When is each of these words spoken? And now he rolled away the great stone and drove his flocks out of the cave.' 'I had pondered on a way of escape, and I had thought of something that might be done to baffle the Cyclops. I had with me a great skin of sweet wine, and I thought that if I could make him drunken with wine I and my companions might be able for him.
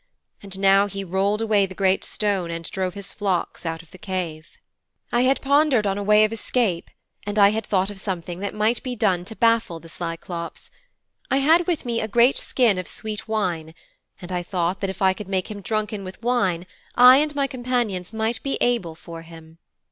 And 0.41 0.57
now 0.57 0.87
he 0.87 1.03
rolled 1.03 1.43
away 1.43 1.67
the 1.67 1.75
great 1.75 2.03
stone 2.03 2.49
and 2.49 2.65
drove 2.71 2.95
his 2.95 3.13
flocks 3.13 3.67
out 3.67 3.83
of 3.83 3.91
the 3.91 3.99
cave.' 3.99 4.47
'I 5.13 5.21
had 5.21 5.41
pondered 5.41 5.85
on 5.85 5.99
a 5.99 6.03
way 6.03 6.23
of 6.23 6.33
escape, 6.33 6.89
and 7.27 7.37
I 7.37 7.49
had 7.49 7.67
thought 7.67 7.91
of 7.91 7.99
something 7.99 8.39
that 8.39 8.55
might 8.55 8.81
be 8.81 8.95
done 8.95 9.25
to 9.25 9.35
baffle 9.35 9.79
the 9.79 9.89
Cyclops. 9.89 10.71
I 11.29 11.37
had 11.37 11.67
with 11.67 11.85
me 11.85 12.01
a 12.01 12.07
great 12.07 12.39
skin 12.39 12.79
of 12.79 12.87
sweet 12.87 13.27
wine, 13.27 13.75
and 14.19 14.31
I 14.31 14.41
thought 14.41 14.79
that 14.79 14.89
if 14.89 15.03
I 15.03 15.13
could 15.13 15.27
make 15.27 15.51
him 15.51 15.61
drunken 15.61 16.03
with 16.03 16.19
wine 16.23 16.65
I 16.95 17.17
and 17.17 17.35
my 17.35 17.45
companions 17.45 18.11
might 18.11 18.41
be 18.41 18.57
able 18.59 18.95
for 18.95 19.21
him. 19.21 19.59